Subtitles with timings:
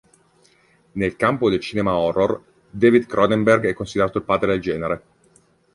[0.93, 5.03] Nel campo del cinema horror, David Cronenberg è considerato il padre del genere.